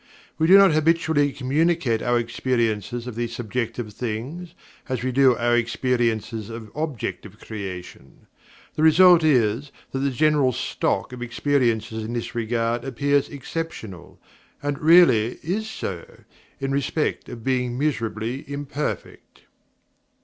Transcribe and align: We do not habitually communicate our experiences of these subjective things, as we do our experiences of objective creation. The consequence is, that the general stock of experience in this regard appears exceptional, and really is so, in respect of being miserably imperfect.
We 0.39 0.47
do 0.47 0.57
not 0.57 0.71
habitually 0.71 1.31
communicate 1.31 2.01
our 2.01 2.17
experiences 2.17 3.05
of 3.05 3.13
these 3.13 3.35
subjective 3.35 3.93
things, 3.93 4.55
as 4.89 5.03
we 5.03 5.11
do 5.11 5.35
our 5.37 5.55
experiences 5.55 6.49
of 6.49 6.71
objective 6.75 7.37
creation. 7.39 8.25
The 8.75 8.81
consequence 8.81 9.23
is, 9.23 9.71
that 9.91 9.99
the 9.99 10.09
general 10.09 10.53
stock 10.53 11.13
of 11.13 11.21
experience 11.21 11.91
in 11.91 12.13
this 12.13 12.33
regard 12.33 12.83
appears 12.83 13.29
exceptional, 13.29 14.19
and 14.63 14.79
really 14.79 15.37
is 15.43 15.69
so, 15.69 16.23
in 16.59 16.71
respect 16.71 17.29
of 17.29 17.43
being 17.43 17.77
miserably 17.77 18.43
imperfect. 18.51 19.41